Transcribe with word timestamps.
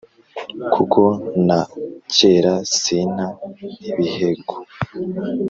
kuko 0.73 1.01
na 1.47 1.59
kera 2.15 2.53
sinta 2.79 3.27
ibiheko 3.89 4.55